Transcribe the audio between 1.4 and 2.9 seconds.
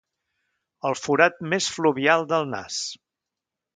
més fluvial del nas.